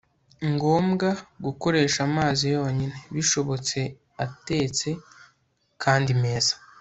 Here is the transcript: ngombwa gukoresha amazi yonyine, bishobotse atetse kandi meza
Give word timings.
ngombwa 0.53 1.09
gukoresha 1.45 1.99
amazi 2.09 2.45
yonyine, 2.55 2.97
bishobotse 3.13 3.79
atetse 4.25 4.89
kandi 5.83 6.11
meza 6.23 6.53